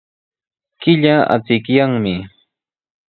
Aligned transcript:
Killa 0.81 1.15
achikyanmi. 1.35 2.15